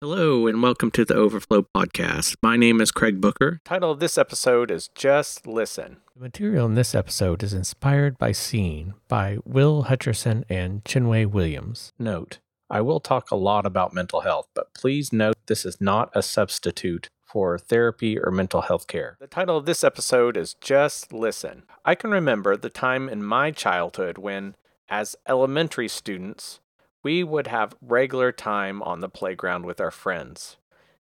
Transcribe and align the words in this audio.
Hello, 0.00 0.46
and 0.46 0.62
welcome 0.62 0.92
to 0.92 1.04
the 1.04 1.16
Overflow 1.16 1.66
Podcast. 1.76 2.36
My 2.40 2.56
name 2.56 2.80
is 2.80 2.92
Craig 2.92 3.20
Booker. 3.20 3.60
Title 3.64 3.90
of 3.90 3.98
this 3.98 4.16
episode 4.16 4.70
is 4.70 4.90
Just 4.94 5.44
Listen. 5.44 5.96
The 6.14 6.22
material 6.22 6.66
in 6.66 6.76
this 6.76 6.94
episode 6.94 7.42
is 7.42 7.52
inspired 7.52 8.16
by 8.16 8.30
Seen 8.30 8.94
by 9.08 9.38
Will 9.44 9.86
Hutcherson 9.86 10.44
and 10.48 10.84
Chinwe 10.84 11.26
Williams. 11.26 11.92
Note, 11.98 12.38
I 12.70 12.80
will 12.80 13.00
talk 13.00 13.32
a 13.32 13.36
lot 13.36 13.66
about 13.66 13.92
mental 13.92 14.20
health, 14.20 14.46
but 14.54 14.72
please 14.72 15.12
note 15.12 15.34
this 15.48 15.64
is 15.64 15.80
not 15.80 16.12
a 16.14 16.22
substitute 16.22 17.08
for 17.24 17.58
therapy 17.58 18.16
or 18.20 18.30
mental 18.30 18.60
health 18.60 18.86
care. 18.86 19.16
The 19.18 19.26
title 19.26 19.56
of 19.56 19.66
this 19.66 19.82
episode 19.82 20.36
is 20.36 20.54
Just 20.60 21.12
Listen. 21.12 21.64
I 21.84 21.96
can 21.96 22.12
remember 22.12 22.56
the 22.56 22.70
time 22.70 23.08
in 23.08 23.24
my 23.24 23.50
childhood 23.50 24.16
when, 24.16 24.54
as 24.88 25.16
elementary 25.28 25.88
students, 25.88 26.60
we 27.02 27.22
would 27.22 27.46
have 27.46 27.76
regular 27.80 28.32
time 28.32 28.82
on 28.82 29.00
the 29.00 29.08
playground 29.08 29.64
with 29.64 29.80
our 29.80 29.90
friends. 29.90 30.56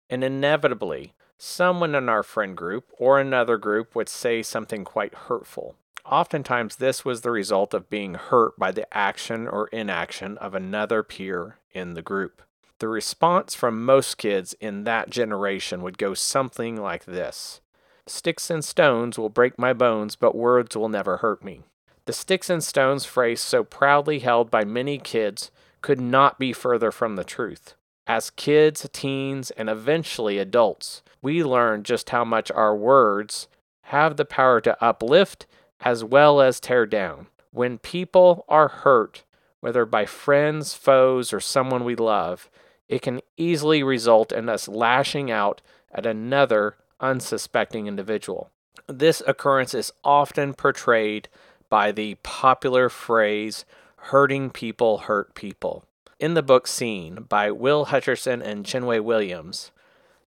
And 0.10 0.24
inevitably, 0.24 1.14
someone 1.38 1.96
in 1.96 2.10
our 2.10 2.24
friend 2.24 2.56
group 2.56 2.92
or 2.98 3.20
another 3.20 3.58
group 3.58 3.96
would 3.96 4.10
say 4.10 4.42
something 4.42 4.84
quite 4.84 5.14
hurtful. 5.14 5.76
Oftentimes, 6.06 6.78
this 6.78 7.04
was 7.04 7.22
the 7.22 7.32
result 7.32 7.74
of 7.74 7.90
being 7.90 8.14
hurt 8.14 8.58
by 8.58 8.72
the 8.72 8.92
action 8.96 9.48
or 9.48 9.68
inaction 9.68 10.38
of 10.38 10.56
another 10.56 11.04
peer 11.04 11.58
in 11.72 11.96
the 11.96 12.02
group. 12.02 12.42
The 12.80 12.88
response 12.88 13.56
from 13.56 13.84
most 13.84 14.18
kids 14.18 14.54
in 14.62 14.84
that 14.86 15.10
generation 15.10 15.82
would 15.82 15.98
go 15.98 16.14
something 16.14 16.78
like 16.78 17.06
this 17.06 17.60
Sticks 18.06 18.50
and 18.50 18.64
stones 18.64 19.20
will 19.20 19.30
break 19.30 19.60
my 19.60 19.74
bones, 19.74 20.16
but 20.16 20.36
words 20.36 20.78
will 20.78 20.88
never 20.88 21.18
hurt 21.18 21.44
me. 21.44 21.64
The 22.06 22.14
sticks 22.14 22.50
and 22.50 22.64
stones 22.64 23.04
phrase, 23.04 23.42
so 23.42 23.66
proudly 23.66 24.20
held 24.20 24.50
by 24.50 24.64
many 24.64 24.98
kids, 24.98 25.52
could 25.88 26.02
not 26.02 26.38
be 26.38 26.52
further 26.52 26.92
from 26.92 27.16
the 27.16 27.24
truth. 27.24 27.76
As 28.06 28.30
kids, 28.30 28.86
teens, 28.92 29.52
and 29.52 29.70
eventually 29.70 30.38
adults, 30.38 31.02
we 31.22 31.46
learn 31.46 31.84
just 31.84 32.10
how 32.10 32.26
much 32.26 32.52
our 32.52 32.76
words 32.76 33.48
have 33.84 34.18
the 34.18 34.26
power 34.26 34.60
to 34.60 34.84
uplift 34.84 35.46
as 35.80 36.04
well 36.04 36.42
as 36.42 36.60
tear 36.60 36.86
down. 36.86 37.28
When 37.52 37.78
people 37.78 38.44
are 38.50 38.68
hurt, 38.68 39.24
whether 39.62 39.86
by 39.86 40.06
friends, 40.06 40.74
foes, 40.74 41.32
or 41.32 41.40
someone 41.40 41.86
we 41.86 41.96
love, 41.96 42.50
it 42.90 43.02
can 43.02 43.22
easily 43.38 43.82
result 43.82 44.34
in 44.34 44.50
us 44.50 44.68
lashing 44.68 45.32
out 45.32 45.62
at 45.96 46.06
another 46.06 46.76
unsuspecting 47.00 47.88
individual. 47.88 48.50
This 48.88 49.24
occurrence 49.26 49.74
is 49.74 49.94
often 50.04 50.54
portrayed 50.54 51.30
by 51.70 51.94
the 51.94 52.16
popular 52.24 52.90
phrase, 52.90 53.64
hurting 54.08 54.50
people 54.50 55.00
hurt 55.00 55.36
people. 55.36 55.84
In 56.18 56.34
the 56.34 56.42
book 56.42 56.66
Seen 56.66 57.26
by 57.28 57.52
Will 57.52 57.88
Hutcherson 57.88 58.42
and 58.42 58.66
Chinwe 58.66 59.04
Williams, 59.04 59.72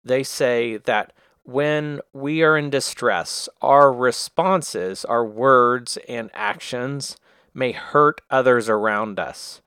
they 0.03 0.21
say 0.21 0.77
that 0.77 1.13
when 1.43 2.01
we 2.11 2.43
are 2.43 2.57
in 2.57 2.69
distress, 2.69 3.47
our 3.61 3.91
responses, 3.91 5.05
our 5.05 5.25
words 5.25 5.97
and 6.07 6.29
actions 6.33 7.17
may 7.53 7.71
hurt 7.71 8.21
others 8.29 8.67
around 8.67 9.17
us. 9.17 9.61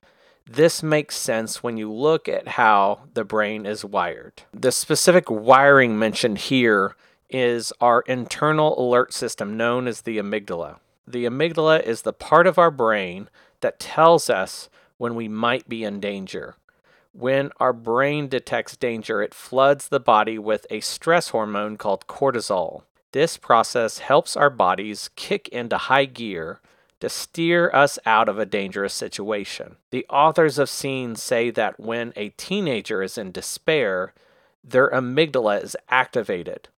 This 0.45 0.83
makes 0.83 1.15
sense 1.15 1.63
when 1.63 1.77
you 1.77 1.91
look 1.91 2.29
at 2.29 2.49
how 2.49 2.99
the 3.13 3.23
brain 3.23 3.65
is 3.65 3.83
wired. 3.83 4.43
The 4.53 4.71
specific 4.71 5.29
wiring 5.29 5.97
mentioned 5.97 6.37
here 6.37 6.95
is 7.29 7.73
our 7.81 8.01
internal 8.01 8.79
alert 8.79 9.11
system 9.11 9.57
known 9.57 9.87
as 9.87 10.01
the 10.01 10.19
amygdala. 10.19 10.77
The 11.07 11.25
amygdala 11.25 11.83
is 11.83 12.03
the 12.03 12.13
part 12.13 12.47
of 12.47 12.57
our 12.57 12.71
brain 12.71 13.27
that 13.63 13.79
tells 13.79 14.29
us 14.29 14.69
when 14.97 15.15
we 15.15 15.27
might 15.27 15.67
be 15.67 15.83
in 15.83 15.99
danger. 15.99 16.55
When 17.11 17.51
our 17.59 17.73
brain 17.73 18.27
detects 18.27 18.77
danger, 18.77 19.21
it 19.21 19.33
floods 19.33 19.87
the 19.87 19.99
body 19.99 20.37
with 20.37 20.67
a 20.69 20.79
stress 20.79 21.29
hormone 21.29 21.77
called 21.77 22.07
cortisol. 22.07 22.83
This 23.11 23.37
process 23.37 23.99
helps 23.99 24.35
our 24.35 24.49
bodies 24.49 25.09
kick 25.15 25.47
into 25.49 25.77
high 25.77 26.05
gear 26.05 26.59
to 26.99 27.09
steer 27.09 27.69
us 27.73 27.99
out 28.05 28.29
of 28.29 28.39
a 28.39 28.45
dangerous 28.45 28.93
situation. 28.93 29.75
The 29.91 30.05
authors 30.09 30.57
of 30.57 30.69
Seen 30.69 31.15
say 31.15 31.51
that 31.51 31.79
when 31.79 32.13
a 32.15 32.29
teenager 32.29 33.03
is 33.03 33.17
in 33.17 33.31
despair, 33.31 34.13
their 34.63 34.89
amygdala 34.89 35.61
is 35.61 35.75
activated. 35.89 36.69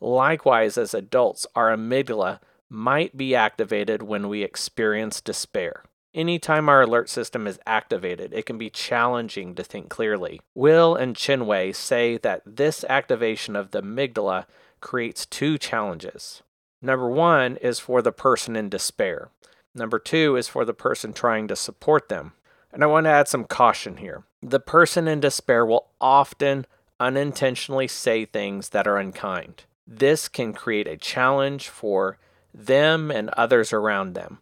Likewise, 0.00 0.78
as 0.78 0.94
adults, 0.94 1.46
our 1.54 1.74
amygdala 1.74 2.40
might 2.68 3.16
be 3.16 3.34
activated 3.34 4.02
when 4.02 4.28
we 4.28 4.42
experience 4.42 5.20
despair. 5.20 5.84
Anytime 6.14 6.68
our 6.68 6.82
alert 6.82 7.10
system 7.10 7.48
is 7.48 7.58
activated, 7.66 8.32
it 8.32 8.46
can 8.46 8.56
be 8.56 8.70
challenging 8.70 9.56
to 9.56 9.64
think 9.64 9.88
clearly. 9.88 10.40
Will 10.54 10.94
and 10.94 11.16
Chinwe 11.16 11.74
say 11.74 12.18
that 12.18 12.42
this 12.46 12.84
activation 12.88 13.56
of 13.56 13.72
the 13.72 13.82
amygdala 13.82 14.46
creates 14.80 15.26
two 15.26 15.58
challenges. 15.58 16.44
Number 16.80 17.08
one 17.08 17.56
is 17.56 17.80
for 17.80 18.00
the 18.00 18.12
person 18.12 18.54
in 18.54 18.68
despair. 18.68 19.30
Number 19.74 19.98
two 19.98 20.36
is 20.36 20.46
for 20.46 20.64
the 20.64 20.72
person 20.72 21.12
trying 21.12 21.48
to 21.48 21.56
support 21.56 22.08
them. 22.08 22.34
And 22.72 22.84
I 22.84 22.86
want 22.86 23.06
to 23.06 23.10
add 23.10 23.26
some 23.26 23.44
caution 23.44 23.96
here. 23.96 24.22
The 24.40 24.60
person 24.60 25.08
in 25.08 25.18
despair 25.18 25.66
will 25.66 25.88
often 26.00 26.64
unintentionally 27.00 27.88
say 27.88 28.24
things 28.24 28.68
that 28.68 28.86
are 28.86 28.98
unkind. 28.98 29.64
This 29.84 30.28
can 30.28 30.52
create 30.52 30.86
a 30.86 30.96
challenge 30.96 31.68
for 31.68 32.18
them 32.52 33.10
and 33.10 33.30
others 33.30 33.72
around 33.72 34.14
them 34.14 34.38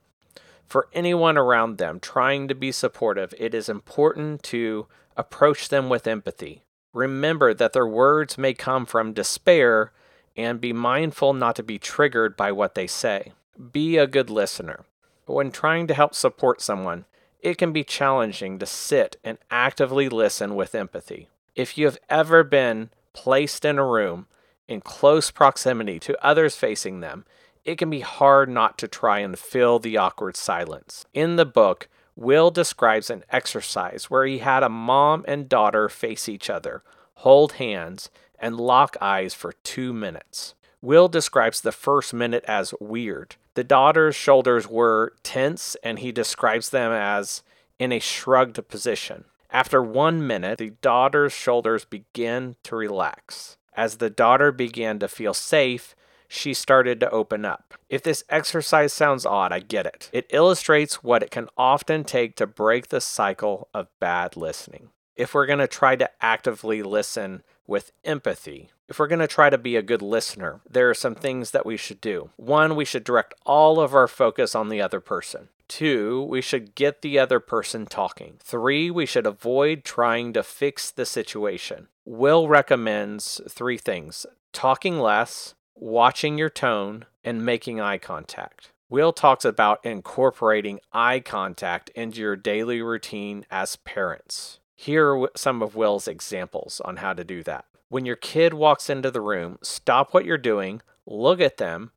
for 0.72 0.88
anyone 0.94 1.36
around 1.36 1.76
them 1.76 2.00
trying 2.00 2.48
to 2.48 2.54
be 2.54 2.72
supportive, 2.72 3.34
it 3.38 3.52
is 3.52 3.68
important 3.68 4.42
to 4.42 4.86
approach 5.18 5.68
them 5.68 5.90
with 5.90 6.06
empathy. 6.06 6.62
Remember 6.94 7.52
that 7.52 7.74
their 7.74 7.86
words 7.86 8.38
may 8.38 8.54
come 8.54 8.86
from 8.86 9.12
despair 9.12 9.92
and 10.34 10.62
be 10.62 10.72
mindful 10.72 11.34
not 11.34 11.56
to 11.56 11.62
be 11.62 11.78
triggered 11.78 12.38
by 12.38 12.52
what 12.52 12.74
they 12.74 12.86
say. 12.86 13.32
Be 13.70 13.98
a 13.98 14.06
good 14.06 14.30
listener. 14.30 14.86
When 15.26 15.50
trying 15.50 15.88
to 15.88 15.94
help 15.94 16.14
support 16.14 16.62
someone, 16.62 17.04
it 17.40 17.58
can 17.58 17.74
be 17.74 17.84
challenging 17.84 18.58
to 18.58 18.64
sit 18.64 19.16
and 19.22 19.36
actively 19.50 20.08
listen 20.08 20.54
with 20.54 20.74
empathy. 20.74 21.28
If 21.54 21.76
you 21.76 21.84
have 21.84 21.98
ever 22.08 22.42
been 22.42 22.88
placed 23.12 23.66
in 23.66 23.78
a 23.78 23.86
room 23.86 24.26
in 24.66 24.80
close 24.80 25.30
proximity 25.30 25.98
to 25.98 26.26
others 26.26 26.56
facing 26.56 27.00
them, 27.00 27.26
it 27.64 27.78
can 27.78 27.90
be 27.90 28.00
hard 28.00 28.48
not 28.48 28.78
to 28.78 28.88
try 28.88 29.20
and 29.20 29.38
fill 29.38 29.78
the 29.78 29.96
awkward 29.96 30.36
silence. 30.36 31.04
In 31.14 31.36
the 31.36 31.46
book, 31.46 31.88
Will 32.14 32.50
describes 32.50 33.08
an 33.08 33.24
exercise 33.30 34.10
where 34.10 34.26
he 34.26 34.38
had 34.38 34.62
a 34.62 34.68
mom 34.68 35.24
and 35.26 35.48
daughter 35.48 35.88
face 35.88 36.28
each 36.28 36.50
other, 36.50 36.82
hold 37.16 37.52
hands, 37.52 38.10
and 38.38 38.58
lock 38.58 38.96
eyes 39.00 39.32
for 39.32 39.52
two 39.64 39.92
minutes. 39.92 40.54
Will 40.82 41.08
describes 41.08 41.60
the 41.60 41.72
first 41.72 42.12
minute 42.12 42.44
as 42.46 42.74
weird. 42.80 43.36
The 43.54 43.64
daughter's 43.64 44.16
shoulders 44.16 44.68
were 44.68 45.14
tense, 45.22 45.76
and 45.82 46.00
he 46.00 46.10
describes 46.10 46.70
them 46.70 46.90
as 46.90 47.42
in 47.78 47.92
a 47.92 47.98
shrugged 47.98 48.66
position. 48.68 49.24
After 49.50 49.82
one 49.82 50.26
minute, 50.26 50.58
the 50.58 50.70
daughter's 50.82 51.32
shoulders 51.32 51.84
began 51.84 52.56
to 52.64 52.74
relax. 52.74 53.56
As 53.74 53.96
the 53.96 54.10
daughter 54.10 54.50
began 54.50 54.98
to 54.98 55.08
feel 55.08 55.34
safe, 55.34 55.94
she 56.32 56.54
started 56.54 56.98
to 57.00 57.10
open 57.10 57.44
up. 57.44 57.74
If 57.88 58.02
this 58.02 58.24
exercise 58.28 58.92
sounds 58.92 59.26
odd, 59.26 59.52
I 59.52 59.60
get 59.60 59.86
it. 59.86 60.08
It 60.12 60.26
illustrates 60.30 61.02
what 61.02 61.22
it 61.22 61.30
can 61.30 61.48
often 61.58 62.04
take 62.04 62.36
to 62.36 62.46
break 62.46 62.88
the 62.88 63.00
cycle 63.00 63.68
of 63.74 63.88
bad 64.00 64.36
listening. 64.36 64.88
If 65.14 65.34
we're 65.34 65.46
going 65.46 65.58
to 65.58 65.68
try 65.68 65.94
to 65.96 66.10
actively 66.22 66.82
listen 66.82 67.42
with 67.66 67.92
empathy, 68.02 68.70
if 68.88 68.98
we're 68.98 69.08
going 69.08 69.18
to 69.18 69.26
try 69.26 69.50
to 69.50 69.58
be 69.58 69.76
a 69.76 69.82
good 69.82 70.00
listener, 70.00 70.60
there 70.68 70.88
are 70.88 70.94
some 70.94 71.14
things 71.14 71.50
that 71.50 71.66
we 71.66 71.76
should 71.76 72.00
do. 72.00 72.30
One, 72.36 72.76
we 72.76 72.86
should 72.86 73.04
direct 73.04 73.34
all 73.44 73.78
of 73.78 73.94
our 73.94 74.08
focus 74.08 74.54
on 74.54 74.70
the 74.70 74.80
other 74.80 75.00
person. 75.00 75.48
Two, 75.68 76.22
we 76.22 76.40
should 76.40 76.74
get 76.74 77.02
the 77.02 77.18
other 77.18 77.40
person 77.40 77.86
talking. 77.86 78.36
Three, 78.40 78.90
we 78.90 79.06
should 79.06 79.26
avoid 79.26 79.84
trying 79.84 80.32
to 80.32 80.42
fix 80.42 80.90
the 80.90 81.06
situation. 81.06 81.88
Will 82.04 82.48
recommends 82.48 83.40
three 83.48 83.78
things 83.78 84.24
talking 84.52 84.98
less, 84.98 85.54
watching 85.74 86.38
your 86.38 86.50
tone, 86.50 87.06
and 87.24 87.44
making 87.44 87.80
eye 87.80 87.98
contact. 87.98 88.72
Will 88.88 89.12
talks 89.12 89.44
about 89.44 89.84
incorporating 89.84 90.80
eye 90.92 91.20
contact 91.20 91.88
into 91.90 92.20
your 92.20 92.36
daily 92.36 92.82
routine 92.82 93.46
as 93.50 93.76
parents. 93.76 94.58
Here 94.74 95.14
are 95.14 95.30
some 95.36 95.62
of 95.62 95.74
Will's 95.74 96.08
examples 96.08 96.80
on 96.84 96.96
how 96.96 97.12
to 97.14 97.24
do 97.24 97.42
that. 97.44 97.64
When 97.88 98.04
your 98.04 98.16
kid 98.16 98.54
walks 98.54 98.90
into 98.90 99.10
the 99.10 99.20
room, 99.20 99.58
stop 99.62 100.12
what 100.12 100.24
you're 100.24 100.38
doing, 100.38 100.82
look 101.06 101.40
at 101.40 101.58
them, 101.58 101.92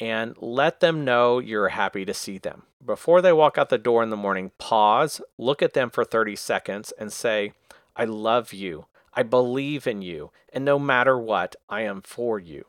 and 0.00 0.36
let 0.38 0.80
them 0.80 1.04
know 1.04 1.38
you're 1.38 1.68
happy 1.68 2.04
to 2.04 2.14
see 2.14 2.38
them. 2.38 2.62
Before 2.84 3.20
they 3.20 3.32
walk 3.32 3.58
out 3.58 3.68
the 3.68 3.76
door 3.76 4.02
in 4.02 4.10
the 4.10 4.16
morning, 4.16 4.52
pause, 4.58 5.20
look 5.36 5.62
at 5.62 5.74
them 5.74 5.90
for 5.90 6.04
30 6.04 6.36
seconds, 6.36 6.92
and 6.98 7.12
say, 7.12 7.52
I 7.96 8.04
love 8.04 8.52
you. 8.52 8.86
I 9.12 9.24
believe 9.24 9.86
in 9.86 10.00
you. 10.00 10.30
And 10.52 10.64
no 10.64 10.78
matter 10.78 11.18
what, 11.18 11.56
I 11.68 11.82
am 11.82 12.02
for 12.02 12.38
you. 12.38 12.64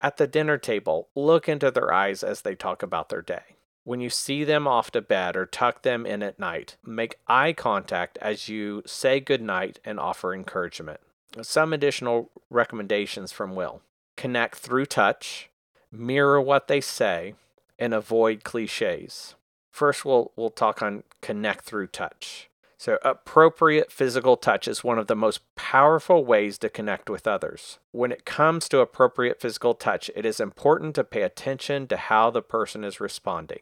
At 0.00 0.18
the 0.18 0.26
dinner 0.26 0.58
table, 0.58 1.08
look 1.14 1.48
into 1.48 1.70
their 1.70 1.92
eyes 1.92 2.22
as 2.22 2.42
they 2.42 2.54
talk 2.54 2.82
about 2.82 3.08
their 3.08 3.22
day. 3.22 3.56
When 3.84 4.00
you 4.00 4.10
see 4.10 4.44
them 4.44 4.66
off 4.66 4.90
to 4.90 5.00
bed 5.00 5.36
or 5.36 5.46
tuck 5.46 5.82
them 5.82 6.04
in 6.04 6.22
at 6.22 6.38
night, 6.38 6.76
make 6.84 7.20
eye 7.28 7.52
contact 7.52 8.18
as 8.20 8.48
you 8.48 8.82
say 8.84 9.20
goodnight 9.20 9.78
and 9.84 10.00
offer 10.00 10.34
encouragement. 10.34 11.00
Some 11.42 11.72
additional 11.72 12.30
recommendations 12.50 13.32
from 13.32 13.54
Will 13.54 13.82
connect 14.16 14.56
through 14.56 14.86
touch, 14.86 15.50
mirror 15.92 16.40
what 16.40 16.68
they 16.68 16.80
say, 16.80 17.34
and 17.78 17.94
avoid 17.94 18.44
cliches. 18.44 19.34
First, 19.70 20.04
we'll, 20.04 20.32
we'll 20.36 20.50
talk 20.50 20.82
on 20.82 21.04
connect 21.20 21.64
through 21.64 21.88
touch. 21.88 22.48
So, 22.78 22.98
appropriate 23.02 23.90
physical 23.90 24.36
touch 24.36 24.68
is 24.68 24.84
one 24.84 24.98
of 24.98 25.06
the 25.06 25.16
most 25.16 25.40
powerful 25.54 26.24
ways 26.24 26.58
to 26.58 26.68
connect 26.68 27.08
with 27.08 27.26
others. 27.26 27.78
When 27.92 28.12
it 28.12 28.26
comes 28.26 28.68
to 28.68 28.80
appropriate 28.80 29.40
physical 29.40 29.74
touch, 29.74 30.10
it 30.14 30.26
is 30.26 30.40
important 30.40 30.94
to 30.96 31.04
pay 31.04 31.22
attention 31.22 31.86
to 31.88 31.96
how 31.96 32.30
the 32.30 32.42
person 32.42 32.84
is 32.84 33.00
responding. 33.00 33.60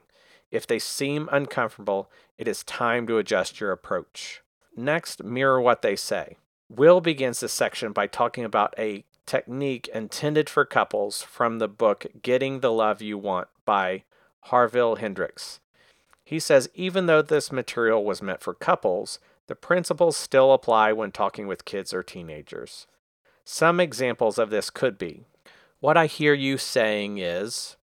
If 0.51 0.67
they 0.67 0.81
seem 0.81 1.29
uncomfortable, 1.31 2.11
it 2.39 2.49
is 2.49 2.65
time 2.65 3.07
to 3.07 3.19
adjust 3.19 3.61
your 3.61 3.71
approach. 3.71 4.43
Next, 4.77 5.23
mirror 5.23 5.61
what 5.61 5.83
they 5.83 5.95
say. 5.95 6.37
Will 6.69 7.01
begins 7.01 7.41
this 7.41 7.53
section 7.53 7.93
by 7.93 8.09
talking 8.09 8.45
about 8.45 8.75
a 8.77 9.05
technique 9.27 9.89
intended 9.89 10.51
for 10.51 10.65
couples 10.65 11.23
from 11.23 11.59
the 11.59 11.69
book 11.69 12.07
Getting 12.23 12.61
the 12.61 12.73
Love 12.73 13.01
You 13.01 13.17
Want 13.17 13.49
by 13.65 14.05
Harville 14.43 14.97
Hendrix. 14.97 15.61
He 16.25 16.41
says 16.41 16.71
even 16.75 17.07
though 17.07 17.23
this 17.23 17.53
material 17.53 18.05
was 18.05 18.23
meant 18.23 18.41
for 18.41 18.55
couples, 18.55 19.19
the 19.47 19.55
principles 19.55 20.17
still 20.17 20.53
apply 20.53 20.93
when 20.93 21.13
talking 21.13 21.47
with 21.47 21.67
kids 21.67 21.93
or 21.93 22.03
teenagers. 22.03 22.87
Some 23.45 23.79
examples 23.79 24.39
of 24.39 24.51
this 24.51 24.71
could 24.71 24.97
be 24.97 25.27
What 25.81 25.99
I 25.99 26.07
hear 26.07 26.33
you 26.33 26.57
saying 26.57 27.19
is, 27.19 27.77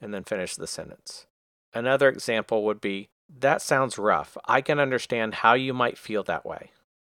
and 0.00 0.12
then 0.12 0.24
finish 0.24 0.54
the 0.54 0.66
sentence. 0.66 1.26
Another 1.72 2.08
example 2.08 2.64
would 2.64 2.80
be 2.80 3.08
That 3.28 3.62
sounds 3.62 3.98
rough. 3.98 4.36
I 4.46 4.60
can 4.60 4.78
understand 4.78 5.36
how 5.36 5.54
you 5.54 5.72
might 5.72 5.98
feel 5.98 6.22
that 6.24 6.44
way. 6.44 6.70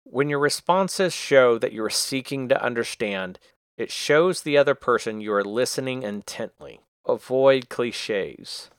When 0.04 0.28
your 0.28 0.38
responses 0.38 1.12
show 1.12 1.58
that 1.58 1.72
you 1.72 1.84
are 1.84 1.90
seeking 1.90 2.48
to 2.48 2.62
understand, 2.62 3.38
it 3.76 3.90
shows 3.90 4.42
the 4.42 4.58
other 4.58 4.74
person 4.74 5.20
you 5.20 5.32
are 5.32 5.44
listening 5.44 6.02
intently. 6.02 6.80
Avoid 7.06 7.68
cliches. 7.68 8.70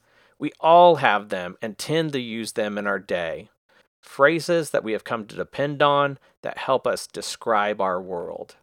We 0.42 0.52
all 0.60 0.96
have 0.96 1.30
them 1.30 1.56
and 1.62 1.78
tend 1.78 2.14
to 2.14 2.20
use 2.20 2.54
them 2.54 2.80
in 2.80 2.88
our 2.88 2.98
day. 2.98 3.52
Phrases 4.00 4.72
that 4.72 4.84
we 4.84 4.94
have 4.94 5.04
come 5.04 5.28
to 5.28 5.36
depend 5.36 5.84
on 5.84 6.18
that 6.42 6.58
help 6.58 6.88
us 6.88 7.06
describe 7.06 7.80
our 7.80 8.02
world. 8.02 8.56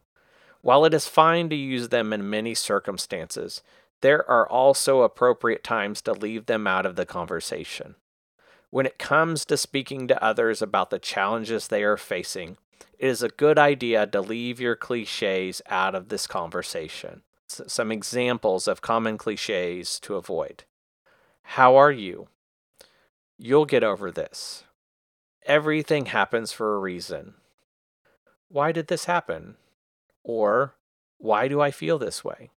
While 0.61 0.83
it 0.83 0.93
is 0.93 1.07
fine 1.07 1.47
to 1.47 1.55
use 1.55 1.87
them 1.87 2.11
in 2.11 2.29
many 2.29 2.53
circumstances, 2.53 3.63
there 4.01 4.29
are 4.29 4.45
also 4.45 5.03
appropriate 5.03 5.63
times 5.63 6.01
to 6.01 6.11
leave 6.11 6.47
them 6.47 6.67
out 6.67 6.85
of 6.85 6.97
the 6.97 7.05
conversation. 7.05 7.95
When 8.71 8.85
it 8.85 8.99
comes 8.99 9.45
to 9.45 9.55
speaking 9.55 10.09
to 10.09 10.21
others 10.21 10.61
about 10.61 10.89
the 10.89 10.99
challenges 10.99 11.69
they 11.69 11.85
are 11.85 11.95
facing, 11.95 12.57
it 12.97 13.07
is 13.07 13.23
a 13.23 13.29
good 13.29 13.57
idea 13.57 14.05
to 14.05 14.19
leave 14.19 14.59
your 14.59 14.75
cliches 14.75 15.61
out 15.69 15.95
of 15.95 16.09
this 16.09 16.27
conversation. 16.27 17.21
some 17.47 17.89
examples 17.89 18.67
of 18.67 18.81
common 18.81 19.17
cliches 19.17 19.97
to 20.01 20.15
avoid. 20.15 20.65
How 21.53 21.75
are 21.77 21.91
you? 21.91 22.27
You'll 23.39 23.65
get 23.65 23.83
over 23.83 24.11
this. 24.11 24.65
Everything 25.47 26.05
happens 26.05 26.51
for 26.51 26.75
a 26.75 26.79
reason. 26.79 27.33
Why 28.49 28.71
did 28.71 28.85
this 28.85 29.05
happen? 29.05 29.55
Or, 30.23 30.75
why 31.17 31.47
do 31.47 31.59
I 31.59 31.71
feel 31.71 31.97
this 31.97 32.23
way? 32.23 32.51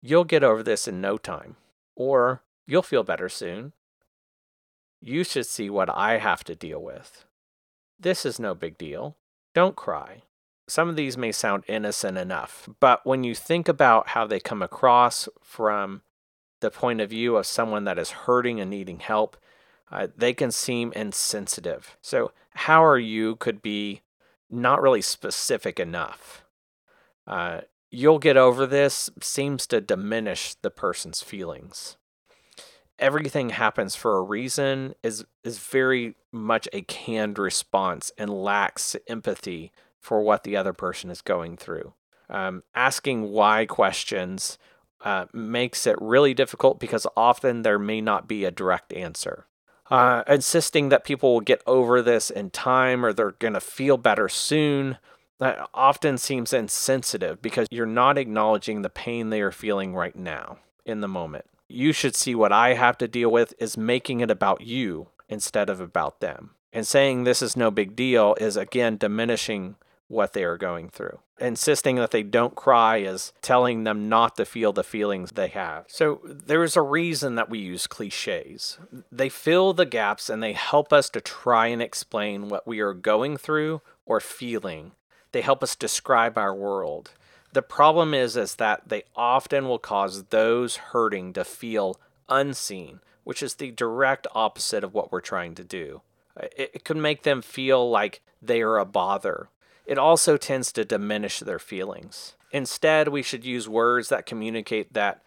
You'll 0.00 0.24
get 0.24 0.42
over 0.42 0.62
this 0.62 0.88
in 0.88 1.02
no 1.02 1.18
time. 1.18 1.56
Or, 1.94 2.40
you'll 2.66 2.80
feel 2.80 3.02
better 3.02 3.28
soon. 3.28 3.74
You 5.02 5.22
should 5.22 5.44
see 5.44 5.68
what 5.68 5.90
I 5.90 6.16
have 6.16 6.44
to 6.44 6.54
deal 6.54 6.82
with. 6.82 7.26
This 8.00 8.24
is 8.24 8.40
no 8.40 8.54
big 8.54 8.78
deal. 8.78 9.16
Don't 9.54 9.76
cry. 9.76 10.22
Some 10.66 10.88
of 10.88 10.96
these 10.96 11.18
may 11.18 11.30
sound 11.30 11.62
innocent 11.68 12.16
enough, 12.16 12.70
but 12.80 13.04
when 13.04 13.22
you 13.22 13.34
think 13.34 13.68
about 13.68 14.08
how 14.08 14.26
they 14.26 14.40
come 14.40 14.62
across 14.62 15.28
from 15.42 16.00
the 16.60 16.70
point 16.70 17.00
of 17.00 17.10
view 17.10 17.36
of 17.36 17.46
someone 17.46 17.84
that 17.84 17.98
is 17.98 18.10
hurting 18.10 18.60
and 18.60 18.70
needing 18.70 19.00
help, 19.00 19.36
uh, 19.90 20.08
they 20.16 20.32
can 20.32 20.50
seem 20.50 20.92
insensitive. 20.92 21.96
So, 22.00 22.32
how 22.50 22.84
are 22.84 22.98
you 22.98 23.36
could 23.36 23.62
be 23.62 24.02
not 24.50 24.82
really 24.82 25.02
specific 25.02 25.80
enough. 25.80 26.44
Uh, 27.26 27.62
you'll 27.90 28.18
get 28.18 28.36
over 28.36 28.66
this 28.66 29.10
seems 29.20 29.66
to 29.66 29.80
diminish 29.80 30.54
the 30.54 30.70
person's 30.70 31.22
feelings. 31.22 31.96
Everything 32.98 33.50
happens 33.50 33.94
for 33.94 34.16
a 34.16 34.22
reason 34.22 34.94
is 35.02 35.24
is 35.44 35.58
very 35.58 36.14
much 36.32 36.66
a 36.72 36.80
canned 36.82 37.38
response 37.38 38.10
and 38.16 38.30
lacks 38.30 38.96
empathy 39.06 39.70
for 40.00 40.22
what 40.22 40.44
the 40.44 40.56
other 40.56 40.72
person 40.72 41.10
is 41.10 41.20
going 41.20 41.56
through. 41.56 41.92
Um, 42.30 42.62
asking 42.74 43.30
why 43.30 43.66
questions 43.66 44.56
uh, 45.02 45.26
makes 45.32 45.86
it 45.86 45.96
really 46.00 46.34
difficult 46.34 46.80
because 46.80 47.06
often 47.16 47.62
there 47.62 47.78
may 47.78 48.00
not 48.00 48.26
be 48.26 48.44
a 48.44 48.50
direct 48.50 48.92
answer. 48.92 49.46
Uh, 49.88 50.24
insisting 50.26 50.88
that 50.88 51.04
people 51.04 51.32
will 51.32 51.40
get 51.40 51.62
over 51.66 52.02
this 52.02 52.28
in 52.28 52.50
time 52.50 53.04
or 53.04 53.12
they're 53.12 53.32
going 53.32 53.54
to 53.54 53.60
feel 53.60 53.96
better 53.96 54.28
soon 54.28 54.98
that 55.38 55.68
often 55.74 56.18
seems 56.18 56.52
insensitive 56.52 57.42
because 57.42 57.68
you're 57.70 57.86
not 57.86 58.18
acknowledging 58.18 58.82
the 58.82 58.90
pain 58.90 59.30
they 59.30 59.40
are 59.40 59.52
feeling 59.52 59.94
right 59.94 60.16
now 60.16 60.58
in 60.84 61.00
the 61.00 61.08
moment. 61.08 61.44
You 61.68 61.92
should 61.92 62.14
see 62.14 62.34
what 62.34 62.52
I 62.52 62.74
have 62.74 62.96
to 62.98 63.08
deal 63.08 63.30
with 63.30 63.52
is 63.58 63.76
making 63.76 64.20
it 64.20 64.30
about 64.30 64.62
you 64.62 65.08
instead 65.28 65.68
of 65.68 65.80
about 65.80 66.20
them. 66.20 66.50
And 66.72 66.86
saying 66.86 67.24
this 67.24 67.42
is 67.42 67.56
no 67.56 67.70
big 67.70 67.96
deal 67.96 68.34
is 68.40 68.56
again 68.56 68.96
diminishing 68.96 69.76
what 70.08 70.32
they 70.32 70.44
are 70.44 70.56
going 70.56 70.88
through. 70.88 71.18
Insisting 71.38 71.96
that 71.96 72.12
they 72.12 72.22
don't 72.22 72.54
cry 72.54 72.98
is 72.98 73.32
telling 73.42 73.84
them 73.84 74.08
not 74.08 74.36
to 74.36 74.44
feel 74.44 74.72
the 74.72 74.84
feelings 74.84 75.32
they 75.32 75.48
have. 75.48 75.84
So 75.88 76.20
there 76.24 76.62
is 76.62 76.76
a 76.76 76.82
reason 76.82 77.34
that 77.34 77.50
we 77.50 77.58
use 77.58 77.86
cliches. 77.86 78.78
They 79.12 79.28
fill 79.28 79.72
the 79.72 79.84
gaps 79.84 80.30
and 80.30 80.42
they 80.42 80.52
help 80.52 80.92
us 80.92 81.10
to 81.10 81.20
try 81.20 81.66
and 81.66 81.82
explain 81.82 82.48
what 82.48 82.66
we 82.66 82.80
are 82.80 82.94
going 82.94 83.36
through 83.36 83.82
or 84.06 84.20
feeling. 84.20 84.92
They 85.32 85.42
help 85.42 85.62
us 85.62 85.76
describe 85.76 86.38
our 86.38 86.54
world. 86.54 87.10
The 87.52 87.62
problem 87.62 88.14
is 88.14 88.36
is 88.36 88.54
that 88.56 88.88
they 88.88 89.04
often 89.14 89.68
will 89.68 89.78
cause 89.78 90.24
those 90.24 90.76
hurting 90.76 91.32
to 91.34 91.44
feel 91.44 92.00
unseen, 92.28 93.00
which 93.24 93.42
is 93.42 93.54
the 93.54 93.70
direct 93.72 94.26
opposite 94.34 94.84
of 94.84 94.94
what 94.94 95.10
we're 95.10 95.20
trying 95.20 95.54
to 95.56 95.64
do. 95.64 96.02
It, 96.36 96.70
it 96.74 96.96
make 96.96 97.22
them 97.24 97.42
feel 97.42 97.90
like 97.90 98.20
they 98.40 98.62
are 98.62 98.78
a 98.78 98.84
bother 98.84 99.48
it 99.86 99.98
also 99.98 100.36
tends 100.36 100.72
to 100.72 100.84
diminish 100.84 101.40
their 101.40 101.58
feelings. 101.58 102.34
Instead, 102.50 103.08
we 103.08 103.22
should 103.22 103.44
use 103.44 103.68
words 103.68 104.08
that 104.08 104.26
communicate 104.26 104.92
that 104.92 105.22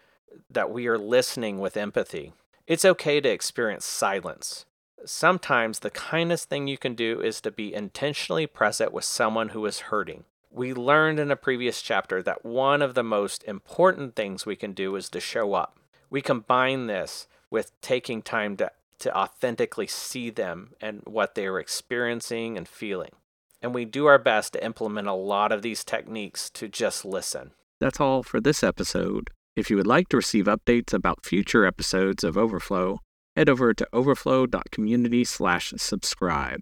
that 0.49 0.69
we 0.69 0.87
are 0.87 0.97
listening 0.97 1.57
with 1.59 1.75
empathy. 1.75 2.33
It's 2.67 2.85
okay 2.85 3.19
to 3.19 3.29
experience 3.29 3.85
silence. 3.85 4.65
Sometimes 5.03 5.79
the 5.79 5.89
kindest 5.89 6.49
thing 6.49 6.67
you 6.67 6.77
can 6.77 6.93
do 6.93 7.19
is 7.19 7.41
to 7.41 7.51
be 7.51 7.73
intentionally 7.73 8.45
present 8.45 8.91
with 8.91 9.05
someone 9.05 9.49
who 9.49 9.65
is 9.65 9.79
hurting. 9.79 10.25
We 10.51 10.73
learned 10.73 11.19
in 11.19 11.31
a 11.31 11.35
previous 11.35 11.81
chapter 11.81 12.21
that 12.21 12.45
one 12.45 12.83
of 12.83 12.93
the 12.93 13.03
most 13.03 13.43
important 13.45 14.15
things 14.15 14.45
we 14.45 14.55
can 14.55 14.73
do 14.73 14.95
is 14.95 15.09
to 15.09 15.19
show 15.19 15.53
up. 15.53 15.79
We 16.11 16.21
combine 16.21 16.85
this 16.85 17.27
with 17.49 17.71
taking 17.81 18.21
time 18.21 18.55
to, 18.57 18.71
to 18.99 19.17
authentically 19.17 19.87
see 19.87 20.29
them 20.29 20.73
and 20.79 21.01
what 21.05 21.33
they 21.33 21.47
are 21.47 21.59
experiencing 21.59 22.55
and 22.55 22.67
feeling 22.67 23.13
and 23.61 23.73
we 23.73 23.85
do 23.85 24.05
our 24.05 24.19
best 24.19 24.53
to 24.53 24.63
implement 24.63 25.07
a 25.07 25.13
lot 25.13 25.51
of 25.51 25.61
these 25.61 25.83
techniques 25.83 26.49
to 26.51 26.67
just 26.67 27.05
listen. 27.05 27.51
That's 27.79 27.99
all 27.99 28.23
for 28.23 28.41
this 28.41 28.63
episode. 28.63 29.29
If 29.55 29.69
you 29.69 29.77
would 29.77 29.87
like 29.87 30.09
to 30.09 30.17
receive 30.17 30.45
updates 30.45 30.93
about 30.93 31.25
future 31.25 31.65
episodes 31.65 32.23
of 32.23 32.37
Overflow, 32.37 32.99
head 33.35 33.49
over 33.49 33.73
to 33.73 33.87
overflow.community/subscribe. 33.93 36.61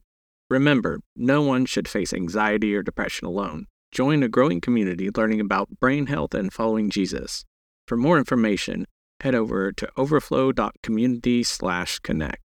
Remember, 0.50 1.00
no 1.16 1.42
one 1.42 1.66
should 1.66 1.88
face 1.88 2.14
anxiety 2.14 2.76
or 2.76 2.82
depression 2.82 3.28
alone. 3.28 3.68
Join 3.92 4.24
a 4.24 4.30
growing 4.30 4.62
community 4.62 5.10
learning 5.16 5.42
about 5.42 5.80
brain 5.80 6.08
health 6.08 6.34
and 6.34 6.52
following 6.54 6.90
Jesus. 6.90 7.46
For 7.88 7.98
more 7.98 8.18
information, 8.18 8.86
head 9.22 9.36
over 9.36 9.72
to 9.72 9.88
overflow.community/connect. 9.98 12.42